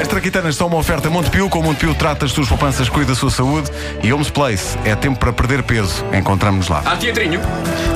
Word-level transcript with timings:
As 0.00 0.08
traquitanas 0.08 0.56
são 0.56 0.66
uma 0.66 0.76
oferta 0.76 1.08
Montepio. 1.08 1.48
Com 1.48 1.62
Montepio 1.62 1.94
trata 1.94 2.26
as 2.26 2.32
suas 2.32 2.48
poupanças, 2.48 2.88
cuida 2.88 3.12
da 3.12 3.14
sua 3.14 3.30
saúde. 3.30 3.70
E 4.02 4.12
Homes 4.12 4.30
Place 4.30 4.76
é 4.84 4.94
tempo 4.94 5.18
para 5.18 5.32
perder 5.32 5.62
peso. 5.62 6.04
Encontramos-nos 6.12 6.68
lá. 6.68 6.82
Ah, 6.84 6.96
teatrinho. 6.96 7.40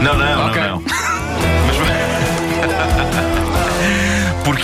Não, 0.00 0.16
não, 0.16 0.46
Ok. 0.46 0.60
não, 0.62 0.80
não. 0.80 1.07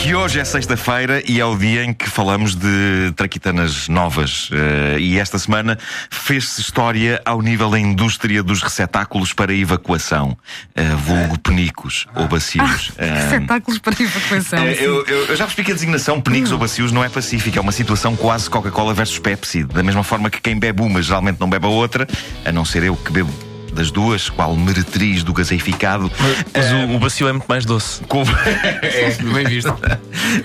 Porque 0.04 0.14
hoje 0.16 0.38
é 0.38 0.44
sexta-feira 0.44 1.22
e 1.26 1.40
é 1.40 1.44
o 1.46 1.56
dia 1.56 1.82
em 1.82 1.94
que 1.94 2.10
falamos 2.10 2.54
de 2.54 3.10
traquitanas 3.16 3.88
novas. 3.88 4.50
Eh, 4.52 4.98
e 5.00 5.18
esta 5.18 5.38
semana 5.38 5.78
fez-se 6.10 6.60
história 6.60 7.22
ao 7.24 7.40
nível 7.40 7.70
da 7.70 7.80
indústria 7.80 8.42
dos 8.42 8.60
receptáculos 8.60 9.32
para 9.32 9.54
evacuação, 9.54 10.36
eh, 10.74 10.84
vulgo 10.94 11.38
penicos 11.38 12.06
ou 12.14 12.28
bacilos. 12.28 12.92
Eh, 12.98 13.06
Receptáculos 13.32 13.78
para 13.78 13.94
evacuação. 14.02 14.58
eh, 14.58 14.76
eu, 14.78 15.06
eu- 15.06 15.24
eu 15.24 15.36
já 15.36 15.46
percebi 15.46 15.64
que 15.64 15.70
a 15.72 15.74
designação 15.74 16.20
penicos 16.20 16.52
ou 16.52 16.58
bacios 16.58 16.92
não 16.92 17.02
é 17.02 17.08
pacífica, 17.08 17.58
é 17.58 17.62
uma 17.62 17.72
situação 17.72 18.14
quase 18.14 18.50
Coca-Cola 18.50 18.92
versus 18.92 19.18
Pepsi. 19.18 19.64
Da 19.64 19.82
mesma 19.82 20.04
forma 20.04 20.28
que 20.28 20.38
quem 20.38 20.58
bebe 20.58 20.82
uma 20.82 21.00
geralmente 21.00 21.40
não 21.40 21.48
bebe 21.48 21.64
a 21.64 21.70
outra, 21.70 22.06
a 22.44 22.52
não 22.52 22.66
ser 22.66 22.82
eu 22.82 22.94
que 22.94 23.10
bebo 23.10 23.32
das 23.74 23.90
duas, 23.90 24.30
qual 24.30 24.56
meretriz 24.56 25.22
do 25.22 25.32
gaseificado. 25.32 26.10
Mas 26.54 26.72
o, 26.72 26.94
o 26.94 26.98
bacio 26.98 27.28
é 27.28 27.32
muito 27.32 27.46
mais 27.48 27.64
doce. 27.64 28.02
Com- 28.04 28.24
Bem 29.34 29.44
visto. 29.46 29.76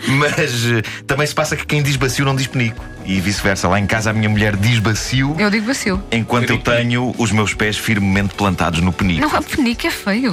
Mas 0.08 0.66
eh, 0.66 0.82
também 1.08 1.26
se 1.28 1.36
passa 1.36 1.56
que 1.56 1.66
quem 1.66 1.82
diz 1.82 1.96
bacio 1.96 2.26
não 2.26 2.36
diz 2.36 2.48
penico. 2.48 2.84
E 3.06 3.20
vice-versa. 3.20 3.68
Lá 3.68 3.80
em 3.80 3.88
casa 3.88 4.12
a 4.12 4.14
minha 4.14 4.30
mulher 4.30 4.56
diz 4.56 4.78
bacio, 4.78 5.36
Eu 5.40 5.50
digo 5.50 5.66
bacio. 5.66 6.04
enquanto 6.12 6.52
eu 6.52 6.60
tenho 6.60 7.14
os 7.18 7.32
meus 7.32 7.54
pés 7.56 7.76
firmemente 7.76 8.36
plantados 8.36 8.82
no 8.82 8.94
penico. 8.94 9.22
Não, 9.22 9.36
a 9.36 9.42
penico 9.42 9.88
é 9.88 9.90
feio. 9.92 10.32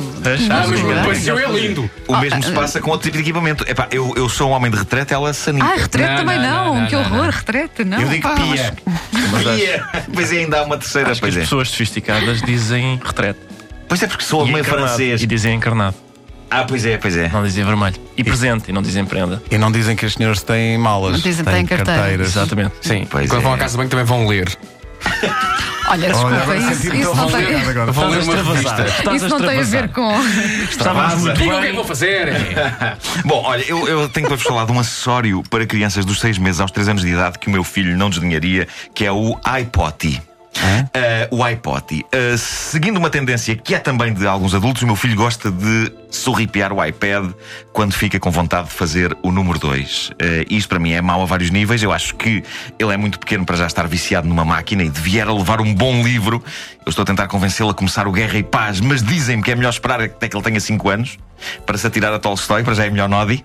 Ah, 0.50 0.66
mas 0.68 0.80
Não, 0.82 1.02
o 1.02 1.06
passeio 1.06 1.38
é 1.38 1.46
lindo. 1.60 1.90
O 2.06 2.16
mesmo 2.18 2.42
se 2.42 2.52
passa 2.52 2.80
com 2.80 2.90
outro 2.90 3.04
tipo 3.04 3.16
de 3.16 3.22
equipamento. 3.22 3.64
Epá, 3.66 3.88
eu, 3.90 4.12
eu 4.16 4.28
sou 4.28 4.50
um 4.50 4.52
homem 4.52 4.70
de 4.70 4.76
retrete, 4.76 5.14
ela 5.14 5.32
sanita. 5.32 5.64
Ah, 5.64 5.74
retrete 5.76 6.10
Não, 6.10 6.16
também 6.18 6.38
não, 6.38 6.44
não. 6.44 6.64
não, 6.74 6.80
não, 6.82 6.86
que 6.88 6.96
horror, 6.96 7.16
não. 7.24 7.30
retrete, 7.30 7.84
não. 7.84 8.00
Eu 8.00 8.08
digo 8.08 8.22
Pá, 8.28 8.34
pia. 8.34 8.74
Ia. 9.56 9.84
Pois 10.12 10.32
é, 10.32 10.38
ainda 10.38 10.60
há 10.60 10.64
uma 10.64 10.76
terceira. 10.78 11.10
Acho 11.10 11.20
que 11.20 11.26
as 11.28 11.32
Pois 11.34 11.36
é. 11.36 11.40
pessoas 11.40 11.68
sofisticadas 11.70 12.42
dizem 12.42 13.00
retrete. 13.04 13.40
Pois 13.88 14.02
é, 14.02 14.06
porque 14.06 14.24
sou 14.24 14.42
E 14.46 14.52
meio 14.52 14.60
encarnado. 14.60 14.88
francês. 14.88 15.22
E 15.22 15.26
dizem 15.26 15.54
encarnado. 15.54 15.94
Ah, 16.50 16.64
pois 16.64 16.84
é, 16.86 16.96
pois 16.96 17.16
é. 17.16 17.28
Não 17.28 17.42
dizem 17.42 17.64
vermelho. 17.64 17.96
E 18.16 18.22
presente, 18.22 18.68
e 18.68 18.72
não 18.72 18.80
dizem 18.82 19.04
prenda. 19.04 19.42
E 19.50 19.58
não 19.58 19.70
dizem 19.72 19.96
que 19.96 20.06
as 20.06 20.12
senhoras 20.14 20.42
têm 20.42 20.78
malas. 20.78 21.12
Não 21.12 21.18
dizem 21.20 21.44
que 21.44 21.50
têm 21.50 21.66
carteiras. 21.66 22.28
Exatamente. 22.28 22.72
Sim, 22.80 23.06
Pois 23.10 23.28
quando 23.28 23.40
é. 23.40 23.42
vão 23.44 23.52
à 23.54 23.58
casa 23.58 23.72
de 23.72 23.78
banho 23.78 23.90
também 23.90 24.04
vão 24.04 24.26
ler. 24.28 24.48
Olha, 25.88 26.08
desculpa, 26.08 26.36
agora 26.36 26.58
isso, 26.58 26.94
isso 26.94 27.14
não 27.14 27.26
tem, 27.30 27.54
agora. 27.68 27.92
Vão 27.92 28.08
ler 28.08 28.22
uma 28.22 28.34
extravasar. 28.34 28.76
revista. 28.76 28.98
Estás 28.98 29.22
isso 29.22 29.34
a 29.34 29.38
não 29.38 29.46
tem 29.46 29.60
a 29.60 29.62
ver 29.62 29.88
com. 29.90 30.20
Estávamos 30.68 31.14
muito 31.22 31.38
Digam 31.38 31.58
o 31.58 31.60
que 31.60 31.66
é 31.66 31.66
que 31.66 31.66
bem. 31.66 31.76
vou 31.76 31.84
fazer. 31.84 32.28
Bom, 33.24 33.42
olha, 33.44 33.62
eu, 33.68 33.86
eu 33.86 34.08
tenho 34.08 34.26
para 34.26 34.36
vos 34.36 34.44
falar 34.44 34.64
de 34.66 34.72
um 34.72 34.80
acessório 34.80 35.42
para 35.48 35.64
crianças 35.66 36.04
dos 36.04 36.20
6 36.20 36.38
meses 36.38 36.60
aos 36.60 36.70
3 36.70 36.88
anos 36.88 37.02
de 37.02 37.08
idade 37.08 37.38
que 37.38 37.48
o 37.48 37.50
meu 37.50 37.62
filho 37.64 37.96
não 37.96 38.10
desdenharia, 38.10 38.66
que 38.94 39.04
é 39.04 39.12
o 39.12 39.38
iPotty. 39.60 40.20
Uh, 40.66 41.36
o 41.36 41.48
iPotty. 41.48 42.04
Uh, 42.04 42.36
seguindo 42.38 42.96
uma 42.96 43.10
tendência 43.10 43.54
que 43.54 43.74
é 43.74 43.78
também 43.78 44.12
de 44.12 44.26
alguns 44.26 44.54
adultos, 44.54 44.82
o 44.82 44.86
meu 44.86 44.96
filho 44.96 45.16
gosta 45.16 45.50
de 45.50 45.92
sorripiar 46.10 46.72
o 46.72 46.84
iPad 46.84 47.30
quando 47.72 47.92
fica 47.92 48.18
com 48.18 48.30
vontade 48.30 48.68
de 48.68 48.74
fazer 48.74 49.16
o 49.22 49.30
número 49.30 49.58
2. 49.58 50.12
isto 50.48 50.68
para 50.68 50.78
mim 50.78 50.92
é 50.92 51.02
mau 51.02 51.22
a 51.22 51.26
vários 51.26 51.50
níveis. 51.50 51.82
Eu 51.82 51.92
acho 51.92 52.14
que 52.14 52.42
ele 52.78 52.92
é 52.92 52.96
muito 52.96 53.18
pequeno 53.18 53.44
para 53.44 53.56
já 53.56 53.66
estar 53.66 53.86
viciado 53.86 54.26
numa 54.26 54.44
máquina 54.44 54.82
e 54.82 54.88
de 54.88 55.00
vier 55.00 55.28
a 55.28 55.32
levar 55.32 55.60
um 55.60 55.74
bom 55.74 56.02
livro. 56.02 56.42
Eu 56.84 56.90
estou 56.90 57.02
a 57.02 57.06
tentar 57.06 57.26
convencê-lo 57.28 57.70
a 57.70 57.74
começar 57.74 58.06
o 58.06 58.12
Guerra 58.12 58.38
e 58.38 58.42
Paz, 58.42 58.80
mas 58.80 59.02
dizem-me 59.02 59.42
que 59.42 59.50
é 59.50 59.54
melhor 59.54 59.70
esperar 59.70 60.00
até 60.00 60.28
que 60.28 60.36
ele 60.36 60.44
tenha 60.44 60.60
5 60.60 60.88
anos 60.88 61.18
para 61.64 61.76
se 61.76 61.86
atirar 61.86 62.12
a 62.12 62.18
Tolstói, 62.18 62.62
para 62.62 62.74
já 62.74 62.86
é 62.86 62.90
melhor 62.90 63.08
Nodi. 63.08 63.44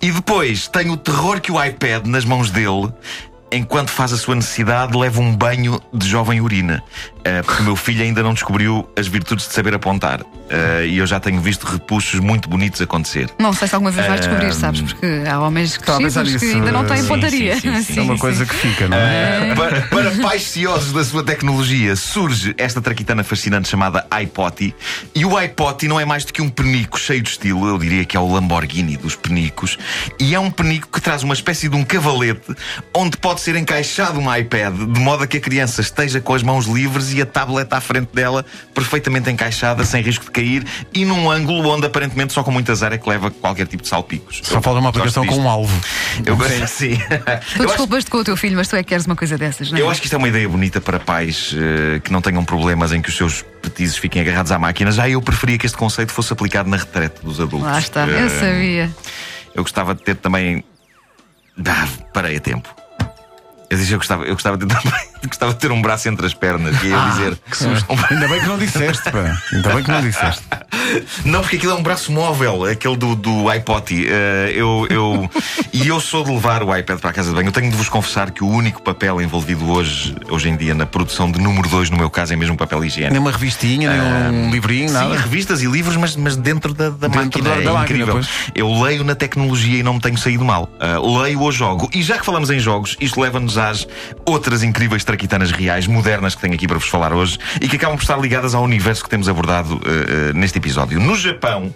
E 0.00 0.10
depois 0.10 0.68
tenho 0.68 0.92
o 0.92 0.96
terror 0.96 1.40
que 1.40 1.50
o 1.50 1.62
iPad 1.62 2.06
nas 2.06 2.24
mãos 2.24 2.50
dele 2.50 2.92
enquanto 3.52 3.90
faz 3.90 4.12
a 4.12 4.16
sua 4.16 4.34
necessidade, 4.34 4.96
leva 4.96 5.20
um 5.20 5.34
banho 5.36 5.80
de 5.92 6.08
jovem 6.08 6.40
urina. 6.40 6.82
Uh, 7.20 7.44
porque 7.44 7.62
o 7.62 7.64
meu 7.64 7.76
filho 7.76 8.02
ainda 8.02 8.22
não 8.22 8.32
descobriu 8.32 8.88
as 8.96 9.06
virtudes 9.06 9.46
de 9.46 9.52
saber 9.52 9.74
apontar. 9.74 10.22
Uh, 10.22 10.84
e 10.86 10.98
eu 10.98 11.06
já 11.06 11.20
tenho 11.20 11.40
visto 11.40 11.64
repuxos 11.64 12.18
muito 12.18 12.48
bonitos 12.48 12.80
acontecer. 12.80 13.30
Não 13.38 13.52
sei 13.52 13.68
se 13.68 13.74
alguma 13.74 13.90
vez 13.90 14.06
vais 14.06 14.20
descobrir, 14.20 14.54
sabes? 14.54 14.80
Porque 14.80 15.06
há 15.28 15.38
homens 15.40 15.76
crescidos 15.76 16.36
que 16.36 16.52
ainda 16.52 16.72
não 16.72 16.84
têm 16.86 17.02
sim, 17.02 17.08
pontaria. 17.08 17.60
sim, 17.60 17.82
sim, 17.82 17.82
sim. 17.94 18.00
É 18.00 18.02
uma 18.02 18.18
coisa 18.18 18.46
que 18.46 18.54
fica, 18.54 18.88
não 18.88 18.96
é? 18.96 19.52
Uh, 19.52 19.56
para, 19.56 19.80
para 19.82 20.10
pais 20.22 20.42
ciosos 20.42 20.92
da 20.92 21.04
sua 21.04 21.22
tecnologia, 21.22 21.94
surge 21.94 22.54
esta 22.56 22.80
traquitana 22.80 23.22
fascinante 23.22 23.68
chamada 23.68 24.06
iPotty. 24.22 24.74
E 25.14 25.24
o 25.24 25.40
iPotty 25.40 25.88
não 25.88 26.00
é 26.00 26.04
mais 26.04 26.24
do 26.24 26.32
que 26.32 26.40
um 26.40 26.48
penico 26.48 26.98
cheio 26.98 27.22
de 27.22 27.28
estilo, 27.28 27.68
eu 27.68 27.78
diria 27.78 28.04
que 28.04 28.16
é 28.16 28.20
o 28.20 28.32
Lamborghini 28.32 28.96
dos 28.96 29.14
penicos. 29.14 29.78
E 30.18 30.34
é 30.34 30.40
um 30.40 30.50
penico 30.50 30.88
que 30.90 31.00
traz 31.00 31.22
uma 31.22 31.34
espécie 31.34 31.68
de 31.68 31.76
um 31.76 31.84
cavalete 31.84 32.54
onde 32.94 33.16
pode 33.18 33.39
ser 33.40 33.56
encaixado 33.56 34.18
um 34.20 34.34
iPad, 34.34 34.74
de 34.74 35.00
modo 35.00 35.24
a 35.24 35.26
que 35.26 35.36
a 35.38 35.40
criança 35.40 35.80
esteja 35.80 36.20
com 36.20 36.34
as 36.34 36.42
mãos 36.42 36.66
livres 36.66 37.12
e 37.12 37.20
a 37.22 37.26
tablet 37.26 37.66
à 37.72 37.80
frente 37.80 38.08
dela, 38.14 38.44
perfeitamente 38.74 39.30
encaixada, 39.30 39.84
sem 39.84 40.02
risco 40.02 40.24
de 40.26 40.30
cair, 40.30 40.64
e 40.94 41.04
num 41.04 41.30
ângulo 41.30 41.68
onde 41.70 41.86
aparentemente 41.86 42.32
só 42.32 42.42
com 42.42 42.50
muito 42.50 42.70
azar 42.70 42.92
é 42.92 42.98
que 42.98 43.08
leva 43.08 43.30
qualquer 43.30 43.66
tipo 43.66 43.82
de 43.82 43.88
salpicos. 43.88 44.40
Só 44.42 44.60
falta 44.60 44.80
uma 44.80 44.90
aplicação 44.90 45.26
com 45.26 45.36
um 45.36 45.48
alvo. 45.48 45.78
Eu 46.24 46.36
gosto 46.36 46.62
assim. 46.62 46.96
Tu 46.96 47.02
Eu 47.02 47.24
acho- 47.34 47.66
desculpas-te 47.68 48.10
com 48.10 48.18
o 48.18 48.24
teu 48.24 48.36
filho, 48.36 48.56
mas 48.56 48.68
tu 48.68 48.76
é 48.76 48.82
que 48.82 48.88
queres 48.90 49.06
uma 49.06 49.16
coisa 49.16 49.36
dessas, 49.38 49.70
não 49.70 49.78
é? 49.78 49.80
eu 49.82 49.90
acho 49.90 50.00
que 50.00 50.06
isto 50.06 50.14
é 50.14 50.18
uma 50.18 50.28
ideia 50.28 50.48
bonita 50.48 50.80
para 50.80 50.98
pais 51.00 51.54
eh, 51.56 52.00
que 52.00 52.12
não 52.12 52.20
tenham 52.20 52.44
problemas 52.44 52.92
em 52.92 53.00
que 53.00 53.08
os 53.08 53.16
seus 53.16 53.44
petizes 53.62 53.96
fiquem 53.96 54.22
agarrados 54.22 54.52
à 54.52 54.58
máquina. 54.58 54.90
Já 54.92 55.08
eu 55.08 55.20
preferia 55.22 55.56
que 55.58 55.66
este 55.66 55.76
conceito 55.78 56.12
fosse 56.12 56.32
aplicado 56.32 56.68
na 56.68 56.76
retrete 56.76 57.20
dos 57.24 57.40
adultos. 57.40 57.68
Lá 57.70 57.78
está, 57.78 58.06
Eh, 58.06 58.24
eu 58.24 58.30
sabia. 58.30 58.90
eu 59.54 59.62
gostava 59.62 59.94
de 59.94 60.02
ter 60.02 60.16
também. 60.16 60.62
Ah, 61.66 61.86
parei 62.12 62.36
a 62.36 62.40
tempo. 62.40 62.68
Eu 63.70 63.76
disse, 63.78 63.92
eu 63.92 63.98
gostava, 63.98 64.24
eu 64.24 64.34
gostava 64.34 64.56
de. 64.58 64.66
Gostava 65.24 65.52
de 65.52 65.60
ter 65.60 65.70
um 65.70 65.80
braço 65.80 66.08
entre 66.08 66.26
as 66.26 66.34
pernas. 66.34 66.82
E 66.82 66.88
ia 66.88 66.98
dizer. 67.10 67.38
Ainda 68.10 68.26
bem 68.26 68.40
que 68.40 68.46
não 68.46 68.58
disseste, 68.58 69.10
pá. 69.12 69.38
Ainda 69.52 69.74
bem 69.74 69.84
que 69.84 69.90
não 69.90 70.00
disseste. 70.00 70.42
Não, 71.24 71.40
porque 71.40 71.56
aquilo 71.56 71.72
é 71.72 71.74
um 71.74 71.82
braço 71.82 72.10
móvel, 72.12 72.64
aquele 72.64 72.96
do, 72.96 73.14
do 73.14 73.52
iPotty. 73.52 74.06
Eh, 74.08 74.52
eu, 74.54 74.86
eu, 74.90 75.30
e 75.72 75.86
eu 75.88 76.00
sou 76.00 76.24
de 76.24 76.30
levar 76.30 76.62
o 76.62 76.74
iPad 76.76 76.98
para 76.98 77.10
a 77.10 77.12
casa 77.12 77.30
de 77.30 77.34
banho. 77.34 77.48
Eu 77.48 77.52
tenho 77.52 77.70
de 77.70 77.76
vos 77.76 77.88
confessar 77.88 78.30
que 78.30 78.42
o 78.42 78.48
único 78.48 78.82
papel 78.82 79.20
envolvido 79.20 79.70
hoje, 79.70 80.14
hoje 80.28 80.48
em 80.48 80.56
dia 80.56 80.74
na 80.74 80.86
produção 80.86 81.30
de 81.30 81.40
número 81.40 81.68
2, 81.68 81.90
no 81.90 81.96
meu 81.96 82.10
caso, 82.10 82.32
é 82.32 82.36
mesmo 82.36 82.56
papel 82.56 82.84
higiênico. 82.84 83.12
Nem 83.12 83.20
uma 83.20 83.30
revistinha, 83.30 83.90
nem 83.90 84.00
um 84.46 84.50
livrinho, 84.50 84.90
nada. 84.92 85.14
Sim, 85.14 85.16
revistas 85.22 85.62
e 85.62 85.66
livros, 85.66 85.96
mas, 85.96 86.16
mas 86.16 86.36
dentro 86.36 86.72
da, 86.74 86.90
da 86.90 87.08
Dentro 87.08 87.24
máquina. 87.24 87.50
da- 87.50 87.56
é 87.56 87.64
máquina, 87.64 87.82
incrível. 87.84 88.14
pois. 88.14 88.28
Eu 88.54 88.82
leio 88.82 89.04
na 89.04 89.14
tecnologia 89.14 89.78
e 89.78 89.82
não 89.82 89.94
me 89.94 90.00
tenho 90.00 90.16
saído 90.18 90.44
mal. 90.44 90.68
Ah, 90.80 90.98
leio 91.22 91.40
ou 91.40 91.52
jogo. 91.52 91.88
E 91.92 92.02
já 92.02 92.18
que 92.18 92.24
falamos 92.26 92.50
em 92.50 92.58
jogos, 92.58 92.96
isto 93.00 93.20
leva-nos 93.20 93.56
às 93.58 93.86
outras 94.26 94.62
incríveis 94.62 95.04
traquitanas 95.04 95.50
reais, 95.50 95.86
modernas, 95.86 96.34
que 96.34 96.40
tenho 96.40 96.54
aqui 96.54 96.66
para 96.66 96.78
vos 96.78 96.88
falar 96.88 97.12
hoje 97.12 97.38
e 97.60 97.68
que 97.68 97.76
acabam 97.76 97.96
por 97.96 98.02
estar 98.02 98.18
ligadas 98.18 98.54
ao 98.54 98.62
universo 98.62 99.02
que 99.04 99.10
temos 99.10 99.28
abordado 99.28 99.80
ah, 99.84 100.32
neste 100.34 100.58
episódio. 100.58 100.79
No 100.86 101.16
Japão. 101.16 101.74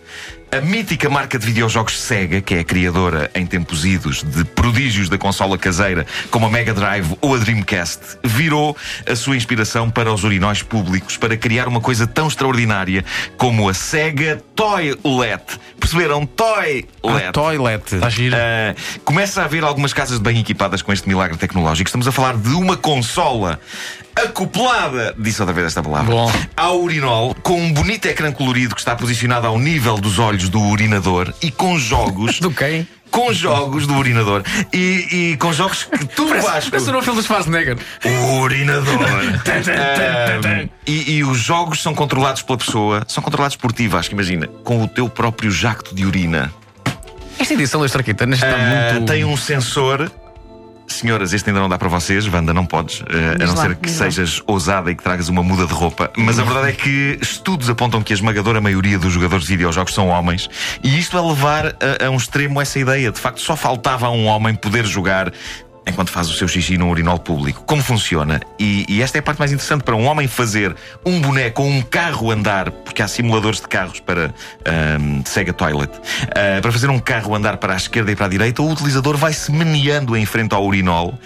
A 0.54 0.60
mítica 0.60 1.10
marca 1.10 1.36
de 1.36 1.46
videojogos 1.46 2.00
Sega, 2.00 2.40
que 2.40 2.54
é 2.54 2.60
a 2.60 2.64
criadora 2.64 3.28
em 3.34 3.44
tempos 3.44 3.84
idos 3.84 4.22
de 4.22 4.44
prodígios 4.44 5.08
da 5.08 5.18
consola 5.18 5.58
caseira 5.58 6.06
como 6.30 6.46
a 6.46 6.48
Mega 6.48 6.72
Drive 6.72 7.16
ou 7.20 7.34
a 7.34 7.38
Dreamcast, 7.38 8.18
virou 8.22 8.76
a 9.04 9.16
sua 9.16 9.36
inspiração 9.36 9.90
para 9.90 10.12
os 10.12 10.22
urinóis 10.22 10.62
públicos 10.62 11.16
para 11.16 11.36
criar 11.36 11.66
uma 11.66 11.80
coisa 11.80 12.06
tão 12.06 12.28
extraordinária 12.28 13.04
como 13.36 13.68
a 13.68 13.74
Sega 13.74 14.40
Toilet. 14.54 15.42
Perceberam? 15.80 16.24
Toilet. 16.24 16.88
Ah, 17.02 17.32
toilet. 17.32 17.96
Está 17.96 18.08
giro. 18.08 18.36
Uh, 18.36 19.00
começa 19.02 19.42
a 19.42 19.46
haver 19.46 19.64
algumas 19.64 19.92
casas 19.92 20.20
bem 20.20 20.38
equipadas 20.38 20.82
com 20.82 20.92
este 20.92 21.08
milagre 21.08 21.36
tecnológico. 21.36 21.88
Estamos 21.88 22.06
a 22.06 22.12
falar 22.12 22.36
de 22.36 22.50
uma 22.50 22.76
consola 22.76 23.58
acoplada, 24.14 25.14
disse 25.18 25.42
outra 25.42 25.52
vez 25.52 25.66
esta 25.66 25.82
palavra, 25.82 26.14
Bom. 26.14 26.32
ao 26.56 26.80
urinol, 26.80 27.34
com 27.42 27.60
um 27.60 27.72
bonito 27.72 28.06
ecrã 28.06 28.30
colorido 28.30 28.74
que 28.74 28.80
está 28.80 28.94
posicionado 28.94 29.46
ao 29.46 29.58
nível 29.58 29.96
dos 29.96 30.18
olhos 30.18 30.43
do 30.48 30.60
urinador 30.60 31.32
e 31.42 31.50
com 31.50 31.78
jogos. 31.78 32.38
Do 32.44 32.50
quem? 32.50 32.86
Com 33.10 33.32
jogos 33.32 33.86
do 33.86 33.94
urinador 33.94 34.42
e, 34.72 35.32
e 35.32 35.36
com 35.36 35.52
jogos 35.52 35.84
que 35.84 36.04
tu 36.04 36.26
Vasco, 36.26 36.70
Parece 36.72 36.90
no 36.90 37.00
filme 37.00 37.20
do 37.20 37.24
Schwarzenegger. 37.24 37.78
o 38.04 38.40
urinador. 38.40 38.98
Ah, 39.68 40.68
e, 40.84 41.12
e 41.18 41.24
os 41.24 41.38
jogos 41.38 41.80
são 41.80 41.94
controlados 41.94 42.42
pela 42.42 42.58
pessoa, 42.58 43.04
são 43.06 43.22
controlados 43.22 43.56
por 43.56 43.72
ti, 43.72 43.86
Vasco, 43.86 44.12
imagina, 44.14 44.48
com 44.64 44.82
o 44.82 44.88
teu 44.88 45.08
próprio 45.08 45.50
jacto 45.52 45.94
de 45.94 46.04
urina. 46.04 46.52
Esta 47.38 47.54
edição 47.54 47.80
das 47.82 47.92
Traquitanas 47.92 48.38
está 48.42 48.54
Ah, 48.56 48.92
muito. 48.94 49.06
Tem 49.06 49.24
um 49.24 49.36
sensor. 49.36 50.10
Senhoras, 50.94 51.32
este 51.32 51.50
ainda 51.50 51.60
não 51.60 51.68
dá 51.68 51.78
para 51.78 51.88
vocês, 51.88 52.26
Wanda, 52.26 52.54
não 52.54 52.64
podes, 52.64 53.02
eh, 53.08 53.42
a 53.42 53.46
não 53.46 53.54
lá, 53.54 53.62
ser 53.62 53.76
que 53.76 53.88
diz 53.88 53.98
lá. 53.98 54.10
sejas 54.10 54.42
ousada 54.46 54.90
e 54.90 54.94
que 54.94 55.02
tragas 55.02 55.28
uma 55.28 55.42
muda 55.42 55.66
de 55.66 55.72
roupa. 55.72 56.10
Mas 56.16 56.38
a 56.38 56.44
verdade 56.44 56.68
é 56.68 56.72
que 56.72 57.18
estudos 57.20 57.68
apontam 57.68 58.02
que 58.02 58.12
a 58.12 58.16
esmagadora 58.16 58.60
maioria 58.60 58.98
dos 58.98 59.12
jogadores 59.12 59.44
de 59.44 59.52
videojogos 59.52 59.92
são 59.92 60.08
homens, 60.08 60.48
e 60.82 60.98
isto 60.98 61.16
é 61.16 61.20
levar 61.20 61.66
a, 61.66 62.06
a 62.06 62.10
um 62.10 62.16
extremo 62.16 62.60
essa 62.60 62.78
ideia. 62.78 63.10
De 63.10 63.20
facto, 63.20 63.40
só 63.40 63.56
faltava 63.56 64.06
a 64.06 64.10
um 64.10 64.26
homem 64.26 64.54
poder 64.54 64.86
jogar 64.86 65.32
enquanto 65.86 66.10
faz 66.10 66.28
o 66.28 66.34
seu 66.34 66.48
xixi 66.48 66.78
num 66.78 66.90
urinol 66.90 67.18
público. 67.18 67.62
Como 67.64 67.82
funciona? 67.82 68.40
E, 68.58 68.86
e 68.88 69.02
esta 69.02 69.18
é 69.18 69.20
a 69.20 69.22
parte 69.22 69.38
mais 69.38 69.52
interessante 69.52 69.82
para 69.82 69.94
um 69.94 70.06
homem 70.06 70.26
fazer 70.26 70.74
um 71.04 71.20
boneco 71.20 71.62
ou 71.62 71.68
um 71.68 71.82
carro 71.82 72.30
andar, 72.30 72.70
porque 72.70 73.02
há 73.02 73.08
simuladores 73.08 73.60
de 73.60 73.68
carros 73.68 74.00
para 74.00 74.34
ahm, 74.64 75.22
Sega 75.24 75.52
Toilet. 75.52 75.92
Ah, 76.28 76.60
para 76.60 76.72
fazer 76.72 76.90
um 76.90 76.98
carro 76.98 77.34
andar 77.34 77.58
para 77.58 77.74
a 77.74 77.76
esquerda 77.76 78.10
e 78.10 78.16
para 78.16 78.26
a 78.26 78.28
direita, 78.28 78.62
o 78.62 78.70
utilizador 78.70 79.16
vai 79.16 79.32
se 79.32 79.52
meneando 79.52 80.16
em 80.16 80.24
frente 80.24 80.54
ao 80.54 80.64
urinol. 80.64 81.18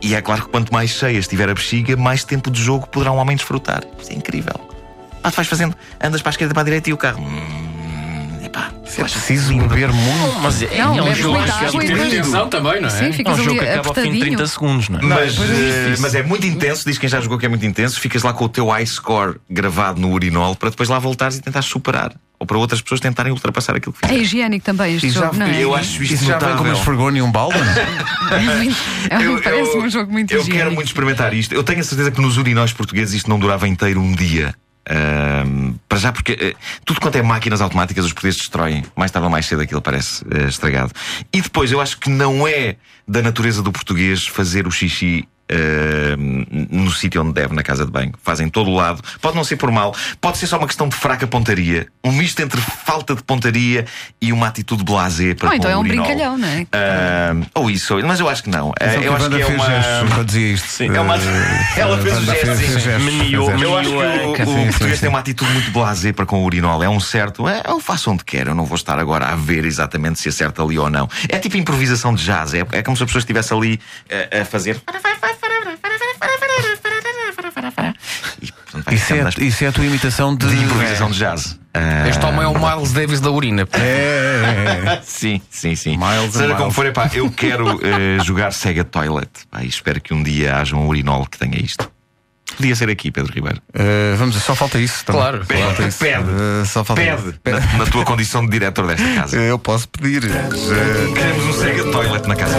E 0.00 0.14
é 0.14 0.20
claro 0.20 0.42
que 0.42 0.48
quanto 0.48 0.72
mais 0.72 0.90
cheia 0.90 1.18
estiver 1.18 1.48
a 1.48 1.54
bexiga, 1.54 1.96
mais 1.96 2.24
tempo 2.24 2.50
de 2.50 2.62
jogo 2.62 2.86
poderá 2.88 3.10
um 3.10 3.16
homem 3.16 3.36
desfrutar. 3.36 3.82
Isto 3.98 4.12
é 4.12 4.14
incrível. 4.14 4.74
Pá, 5.22 5.30
tu 5.30 5.36
vais 5.36 5.48
fazendo, 5.48 5.74
andas 6.02 6.20
para 6.20 6.28
a 6.28 6.32
esquerda 6.32 6.52
e 6.52 6.54
para 6.54 6.60
a 6.60 6.64
direita 6.64 6.90
e 6.90 6.92
o 6.92 6.98
carro. 6.98 7.22
Hum, 7.22 7.53
epá, 8.54 8.70
É 8.96 9.02
preciso 9.02 9.56
beber 9.56 9.92
muito. 9.92 10.38
Mas 10.42 10.62
é, 10.62 10.78
Não, 10.78 10.98
é 10.98 11.02
um 11.02 11.14
jogo 11.14 11.42
que 11.42 11.48
por- 11.72 11.82
depois- 11.84 12.04
Atenção 12.14 12.48
também, 12.48 12.80
não 12.80 12.88
é? 12.88 12.90
Sim, 12.90 13.22
é 13.24 13.30
um 13.30 13.36
jogo 13.36 13.58
que 13.58 13.64
acaba 13.64 13.88
ao 13.88 13.94
fim 13.94 14.02
de 14.02 14.08
apertadinho. 14.08 14.20
30 14.20 14.46
segundos, 14.46 14.88
não 14.88 14.98
é? 14.98 15.02
Mas, 15.02 15.34
pois 15.36 15.50
é 15.50 15.54
eh, 15.54 15.96
mas 15.98 16.14
é 16.14 16.22
muito 16.22 16.46
intenso, 16.46 16.84
diz 16.86 16.96
quem 16.98 17.08
já 17.08 17.20
jogou 17.20 17.38
que 17.38 17.46
é 17.46 17.48
muito 17.48 17.66
intenso. 17.66 18.00
Ficas 18.00 18.22
lá 18.22 18.32
com 18.32 18.44
o 18.44 18.48
teu 18.48 18.68
iScore 18.78 19.36
gravado 19.50 20.00
no 20.00 20.10
urinol 20.12 20.54
para 20.54 20.70
depois 20.70 20.88
lá 20.88 20.98
voltares 20.98 21.36
e 21.36 21.42
tentares 21.42 21.68
superar. 21.68 22.12
Ou 22.38 22.46
para 22.46 22.58
outras 22.58 22.82
pessoas 22.82 23.00
tentarem 23.00 23.32
ultrapassar 23.32 23.76
aquilo 23.76 23.92
que 23.92 24.04
É 24.04 24.08
fizeram. 24.08 24.22
higiênico 24.24 24.64
também 24.64 24.96
este 24.96 25.06
E 25.06 25.10
já- 25.10 25.20
jogo, 25.22 25.36
não 25.36 25.46
é? 25.46 25.62
Eu 25.64 25.74
acho 25.74 26.02
isto 26.02 26.14
Isso 26.14 26.24
já 26.24 26.36
vem 26.38 26.40
com 26.40 26.44
uma 26.46 26.54
notável. 26.56 26.72
esfregona 26.78 27.18
e 27.18 27.22
um 27.22 27.30
balde? 27.32 27.56
É 28.30 28.38
muito- 28.38 28.76
é 29.10 29.18
muito- 29.18 29.42
parece 29.42 29.76
um 29.78 29.88
jogo 29.88 30.10
muito 30.12 30.32
eu 30.32 30.40
higiênico. 30.40 30.58
quero 30.58 30.74
muito 30.74 30.86
experimentar 30.88 31.32
isto. 31.34 31.54
Eu 31.54 31.62
tenho 31.62 31.80
a 31.80 31.84
certeza 31.84 32.10
que 32.10 32.20
nos 32.20 32.36
urinóis 32.36 32.72
portugueses 32.72 33.14
isto 33.14 33.30
não 33.30 33.38
durava 33.38 33.68
inteiro 33.68 34.00
um 34.00 34.12
dia. 34.14 34.54
Para 35.88 35.98
já, 35.98 36.12
porque 36.12 36.32
eh, 36.32 36.54
tudo 36.84 37.00
quanto 37.00 37.16
é 37.16 37.22
máquinas 37.22 37.60
automáticas, 37.60 38.04
os 38.04 38.12
portugueses 38.12 38.40
destroem. 38.40 38.84
Mais 38.94 39.10
tarde 39.10 39.24
ou 39.24 39.30
mais 39.30 39.46
cedo 39.46 39.62
aquilo 39.62 39.80
parece 39.80 40.24
eh, 40.30 40.48
estragado. 40.48 40.92
E 41.32 41.40
depois, 41.40 41.72
eu 41.72 41.80
acho 41.80 41.98
que 41.98 42.10
não 42.10 42.46
é 42.46 42.76
da 43.06 43.22
natureza 43.22 43.62
do 43.62 43.72
português 43.72 44.26
fazer 44.26 44.66
o 44.66 44.70
xixi. 44.70 45.26
Ahm, 45.50 46.44
no 46.70 46.90
sítio 46.90 47.22
onde 47.22 47.32
deve, 47.32 47.54
na 47.54 47.62
casa 47.62 47.84
de 47.84 47.90
banho. 47.90 48.12
Fazem 48.22 48.48
todo 48.48 48.70
o 48.70 48.74
lado. 48.74 49.02
Pode 49.20 49.36
não 49.36 49.44
ser 49.44 49.56
por 49.56 49.70
mal, 49.70 49.94
pode 50.20 50.38
ser 50.38 50.46
só 50.46 50.58
uma 50.58 50.66
questão 50.66 50.88
de 50.88 50.96
fraca 50.96 51.26
pontaria. 51.26 51.86
Um 52.02 52.12
misto 52.12 52.40
entre 52.40 52.60
falta 52.60 53.14
de 53.14 53.22
pontaria 53.22 53.84
e 54.20 54.32
uma 54.32 54.48
atitude 54.48 54.84
blasé 54.84 55.34
para 55.34 55.48
Ou 55.48 55.54
então 55.54 55.70
com 55.70 55.72
é 55.72 55.76
o 55.76 55.78
um 55.78 55.82
urinol. 55.82 56.06
brincalhão, 56.06 56.38
não 56.38 56.48
é? 56.48 56.66
Ahm, 56.72 57.42
ou 57.54 57.70
isso, 57.70 57.96
mas 58.06 58.20
eu 58.20 58.28
acho 58.28 58.42
que 58.42 58.50
não. 58.50 58.72
Eh, 58.80 59.06
eu 59.06 59.12
a 59.12 59.16
acho 59.16 59.30
que 59.30 59.36
é 59.40 59.44
fez 59.44 59.58
uma. 59.60 59.66
gestos 59.80 60.26
dizia 60.26 60.52
isto. 60.52 60.68
Sim. 60.68 60.96
É 60.96 61.00
uma- 61.00 61.14
ela 61.76 61.98
fez 61.98 62.14
a 62.14 62.18
o 62.18 62.24
gesto, 62.24 62.46
gestos, 62.46 62.82
fez. 62.82 62.86
Eu 63.62 63.78
acho 63.78 63.90
que 64.34 64.42
o, 64.42 64.66
português 64.66 65.00
tem 65.00 65.08
uma 65.08 65.18
atitude 65.18 65.50
muito 65.52 65.70
blasé 65.70 66.12
para 66.12 66.26
com 66.26 66.40
o 66.42 66.44
urinol. 66.44 66.82
É 66.82 66.88
um 66.88 67.00
certo. 67.00 67.48
É, 67.48 67.62
eu 67.66 67.80
faço 67.80 68.10
onde 68.10 68.24
quero, 68.24 68.50
eu 68.50 68.54
não 68.54 68.64
vou 68.64 68.76
estar 68.76 68.98
agora 68.98 69.26
a 69.26 69.36
ver 69.36 69.64
exatamente 69.64 70.18
se 70.20 70.28
acerta 70.28 70.62
ali 70.62 70.78
ou 70.78 70.90
não. 70.90 71.08
É 71.28 71.38
tipo 71.38 71.56
improvisação 71.56 72.14
de 72.14 72.24
jazz. 72.24 72.54
É, 72.54 72.60
é 72.72 72.82
como 72.82 72.96
se 72.96 73.02
a 73.02 73.06
pessoa 73.06 73.20
estivesse 73.20 73.52
ali 73.52 73.80
eh, 74.08 74.40
a 74.40 74.44
fazer. 74.44 74.80
Isso 78.90 79.14
é, 79.14 79.22
nas- 79.22 79.36
isso 79.38 79.64
é 79.64 79.68
a 79.68 79.72
tua 79.72 79.84
imitação 79.86 80.34
de. 80.36 80.46
de 80.46 80.56
improvisação 80.64 81.10
de 81.10 81.18
jazz. 81.18 81.58
Ah, 81.72 82.08
Este 82.08 82.24
homem 82.24 82.42
é 82.42 82.46
o 82.46 82.54
Miles 82.58 82.92
Davis 82.92 83.20
da 83.20 83.30
urina. 83.30 83.66
É, 83.72 83.78
é, 83.78 84.92
é. 84.94 85.00
Sim, 85.04 85.40
sim, 85.50 85.74
sim. 85.74 85.96
Miles 85.96 86.32
Seja 86.32 86.48
como 86.50 86.58
miles. 86.64 86.74
for, 86.74 86.86
epá, 86.86 87.10
eu 87.12 87.28
quero 87.30 87.80
eh, 87.84 88.22
jogar 88.24 88.52
Sega 88.52 88.84
Toilet. 88.84 89.28
Pá, 89.50 89.62
e 89.64 89.66
espero 89.68 90.00
que 90.00 90.14
um 90.14 90.22
dia 90.22 90.56
haja 90.56 90.76
um 90.76 90.86
urinol 90.86 91.26
que 91.26 91.36
tenha 91.38 91.58
isto. 91.60 91.90
Podia 92.56 92.76
ser 92.76 92.88
aqui, 92.88 93.10
Pedro 93.10 93.32
Ribeiro. 93.32 93.60
Eh, 93.72 94.14
vamos, 94.16 94.36
só 94.36 94.54
falta 94.54 94.78
isso. 94.78 95.04
também. 95.04 95.20
Claro, 95.22 95.44
Só 95.44 95.56
falta 95.56 95.82
isso. 95.88 95.98
Pede. 95.98 96.24
Eh, 96.30 96.64
só 96.66 96.84
falta 96.84 97.02
Pede, 97.02 97.32
Pede. 97.42 97.66
na, 97.72 97.78
na 97.78 97.86
tua 97.86 98.04
condição 98.04 98.44
de 98.44 98.52
diretor 98.52 98.86
desta 98.86 99.08
casa. 99.14 99.36
Eh, 99.36 99.50
Eu 99.50 99.58
posso 99.58 99.88
pedir. 99.88 100.22
Eh, 100.24 101.12
Queremos 101.14 101.44
um 101.46 101.52
Sega 101.52 101.82
Toilet 101.90 102.28
na 102.28 102.36
casa 102.36 102.54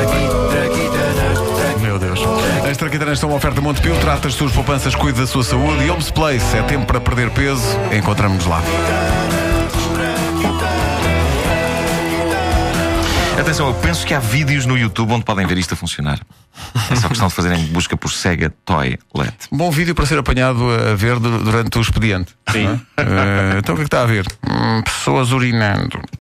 As 2.70 2.78
traquitanas 2.78 3.14
estão 3.16 3.30
uma 3.30 3.38
oferta 3.38 3.62
Montepio, 3.62 3.96
trata 4.00 4.28
as 4.28 4.34
suas 4.34 4.52
poupanças, 4.52 4.96
cuida 4.96 5.22
da 5.22 5.28
sua 5.28 5.44
saúde 5.44 5.84
e 5.86 5.90
Homes 5.92 6.10
Place. 6.10 6.58
É 6.58 6.64
tempo 6.64 6.86
para 6.86 7.00
perder 7.00 7.30
peso. 7.30 7.64
Encontramos-nos 7.96 8.46
lá. 8.48 8.62
Atenção, 13.40 13.68
eu 13.68 13.74
penso 13.76 14.06
que 14.08 14.14
há 14.14 14.20
vídeos 14.20 14.66
no 14.66 14.76
YouTube 14.78 15.12
onde 15.12 15.24
podem 15.26 15.46
ver 15.46 15.58
isto 15.58 15.74
a 15.74 15.78
funcionar. 15.78 16.20
É 16.90 16.96
só 16.96 17.08
questão 17.08 17.28
de 17.28 17.34
fazerem 17.34 17.66
busca 17.68 17.96
por 17.96 18.10
Sega 18.12 18.52
Toilet. 18.66 19.00
Bom 19.52 19.70
vídeo 19.70 19.94
para 19.94 20.06
ser 20.06 20.18
apanhado 20.18 20.64
a 20.72 20.96
ver 20.96 21.20
du- 21.20 21.44
durante 21.44 21.78
o 21.78 21.82
expediente. 21.82 22.34
Sim. 22.50 22.80
Eh, 22.98 23.58
então 23.60 23.76
o 23.76 23.78
que 23.78 23.84
é 23.84 23.86
que 23.86 23.88
está 23.88 24.02
a 24.02 24.06
ver? 24.06 24.26
Hum, 24.50 24.82
pessoas 24.84 25.32
urinando. 25.32 26.00